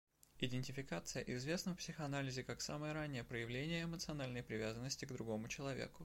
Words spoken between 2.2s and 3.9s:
как самое раннее проявление